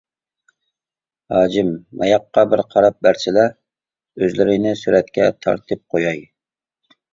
ھاجىم 1.33 1.69
ماياققا 1.99 2.45
بىر 2.55 2.63
قاراپ 2.73 2.97
بەرسىلە، 3.09 3.45
ئۆزلىرىنى 4.23 4.75
سۈرەتكە 4.83 5.31
تارتىپ 5.47 5.87
قوياي. 5.97 6.27